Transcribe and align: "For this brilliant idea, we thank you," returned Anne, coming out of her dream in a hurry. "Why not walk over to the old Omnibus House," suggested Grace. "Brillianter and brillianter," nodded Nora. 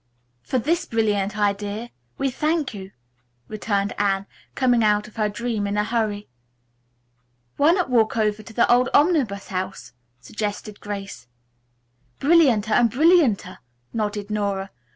"For 0.41 0.57
this 0.57 0.87
brilliant 0.87 1.37
idea, 1.37 1.91
we 2.17 2.31
thank 2.31 2.73
you," 2.73 2.89
returned 3.47 3.93
Anne, 3.99 4.25
coming 4.55 4.83
out 4.83 5.07
of 5.07 5.15
her 5.17 5.29
dream 5.29 5.67
in 5.67 5.77
a 5.77 5.83
hurry. 5.83 6.27
"Why 7.57 7.69
not 7.73 7.91
walk 7.91 8.17
over 8.17 8.41
to 8.41 8.51
the 8.53 8.67
old 8.67 8.89
Omnibus 8.95 9.49
House," 9.49 9.93
suggested 10.19 10.79
Grace. 10.79 11.27
"Brillianter 12.19 12.71
and 12.73 12.89
brillianter," 12.89 13.59
nodded 13.93 14.31
Nora. 14.31 14.71